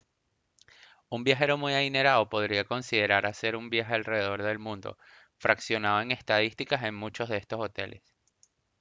[1.09, 4.97] un viajero muy adinerado podría considerar hacer un viaje alrededor del mundo
[5.37, 8.01] fraccionado en estadías en muchos de estos hoteles